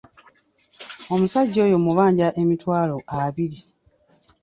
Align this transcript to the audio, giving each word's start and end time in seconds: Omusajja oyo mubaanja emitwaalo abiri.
Omusajja 1.13 1.59
oyo 1.67 1.77
mubaanja 1.85 2.27
emitwaalo 2.41 2.97
abiri. 3.21 3.59